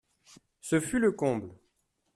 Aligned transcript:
Ce 0.61 0.79
fut 0.79 0.97
le 0.97 1.11
comble. 1.11 1.53